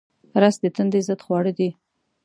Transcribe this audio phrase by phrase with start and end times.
[0.41, 1.69] رس د تندې ضد خواړه دي